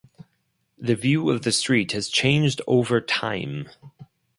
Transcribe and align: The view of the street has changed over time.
The 0.79 0.95
view 0.95 1.29
of 1.29 1.43
the 1.43 1.51
street 1.51 1.91
has 1.91 2.09
changed 2.09 2.59
over 2.65 2.99
time. 3.01 3.69